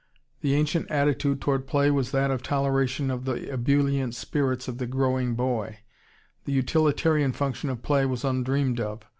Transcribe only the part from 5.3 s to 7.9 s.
boy.... The utilitarian function of